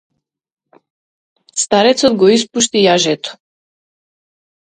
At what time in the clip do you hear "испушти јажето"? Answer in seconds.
2.37-3.37